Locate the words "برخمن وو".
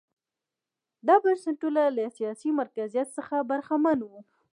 3.49-4.17